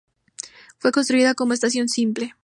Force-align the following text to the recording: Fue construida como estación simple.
Fue 0.79 0.91
construida 0.91 1.35
como 1.35 1.53
estación 1.53 1.87
simple. 1.87 2.33